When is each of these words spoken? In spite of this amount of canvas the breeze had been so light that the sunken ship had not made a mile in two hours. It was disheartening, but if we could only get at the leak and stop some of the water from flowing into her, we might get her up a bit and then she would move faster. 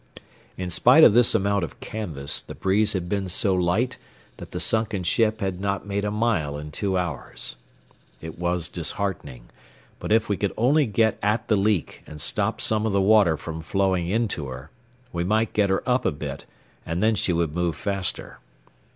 In 0.57 0.71
spite 0.71 1.03
of 1.03 1.13
this 1.13 1.35
amount 1.35 1.63
of 1.63 1.79
canvas 1.79 2.41
the 2.41 2.55
breeze 2.55 2.93
had 2.93 3.07
been 3.07 3.27
so 3.27 3.53
light 3.53 3.99
that 4.37 4.49
the 4.49 4.59
sunken 4.59 5.03
ship 5.03 5.41
had 5.41 5.61
not 5.61 5.85
made 5.85 6.03
a 6.03 6.09
mile 6.09 6.57
in 6.57 6.71
two 6.71 6.97
hours. 6.97 7.55
It 8.19 8.39
was 8.39 8.67
disheartening, 8.67 9.51
but 9.99 10.11
if 10.11 10.27
we 10.27 10.37
could 10.37 10.53
only 10.57 10.87
get 10.87 11.19
at 11.21 11.49
the 11.49 11.55
leak 11.55 12.01
and 12.07 12.19
stop 12.19 12.59
some 12.59 12.87
of 12.87 12.93
the 12.93 12.99
water 12.99 13.37
from 13.37 13.61
flowing 13.61 14.07
into 14.09 14.47
her, 14.47 14.71
we 15.13 15.23
might 15.23 15.53
get 15.53 15.69
her 15.69 15.87
up 15.87 16.03
a 16.03 16.11
bit 16.11 16.47
and 16.83 17.03
then 17.03 17.13
she 17.13 17.31
would 17.31 17.53
move 17.53 17.75
faster. 17.75 18.39